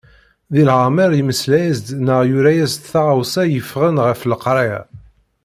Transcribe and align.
Deg 0.53 0.65
leɛmer 0.67 1.09
yemmeslay-as-d 1.15 1.87
neɣ 2.05 2.19
yura-as-d 2.29 2.83
taɣawsa 2.91 3.41
yeffɣen 3.47 3.97
ɣef 4.05 4.21
leqraya. 4.29 4.81